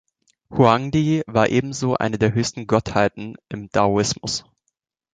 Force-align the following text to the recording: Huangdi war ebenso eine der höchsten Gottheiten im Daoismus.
Huangdi 0.49 1.21
war 1.27 1.49
ebenso 1.49 1.95
eine 1.95 2.17
der 2.17 2.33
höchsten 2.33 2.65
Gottheiten 2.65 3.35
im 3.49 3.69
Daoismus. 3.69 4.45